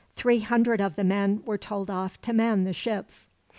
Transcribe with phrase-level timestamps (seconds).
[0.15, 3.29] Three hundred of the men were told off to man the ships.